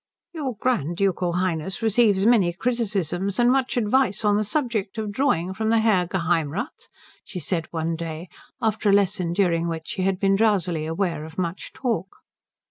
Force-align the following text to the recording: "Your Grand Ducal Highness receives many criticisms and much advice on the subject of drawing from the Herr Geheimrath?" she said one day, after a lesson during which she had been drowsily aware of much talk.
"Your 0.33 0.55
Grand 0.55 0.97
Ducal 0.97 1.33
Highness 1.33 1.83
receives 1.83 2.25
many 2.25 2.53
criticisms 2.53 3.37
and 3.37 3.51
much 3.51 3.77
advice 3.77 4.25
on 4.25 4.35
the 4.35 4.43
subject 4.43 4.97
of 4.97 5.11
drawing 5.11 5.53
from 5.53 5.69
the 5.69 5.77
Herr 5.77 6.07
Geheimrath?" 6.07 6.87
she 7.23 7.37
said 7.37 7.67
one 7.69 7.95
day, 7.95 8.27
after 8.59 8.89
a 8.89 8.93
lesson 8.93 9.31
during 9.31 9.67
which 9.67 9.89
she 9.89 10.01
had 10.01 10.19
been 10.19 10.35
drowsily 10.35 10.87
aware 10.87 11.23
of 11.23 11.37
much 11.37 11.71
talk. 11.71 12.15